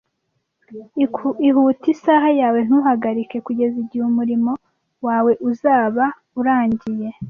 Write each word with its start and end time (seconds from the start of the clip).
Ihute 1.49 1.85
isaha 1.93 2.29
yawe 2.39 2.59
ntuhagarike, 2.67 3.37
kugeza 3.45 3.75
igihe 3.83 4.03
umurimo 4.11 4.51
wawe 5.05 5.31
uzaba 5.49 6.05
urangiye. 6.39 7.07